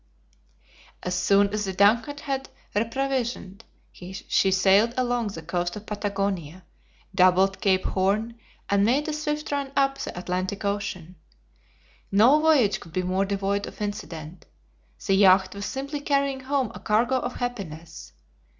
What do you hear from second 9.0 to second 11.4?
a swift run up the Atlantic Ocean.